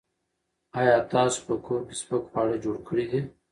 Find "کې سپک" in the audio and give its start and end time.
1.87-2.23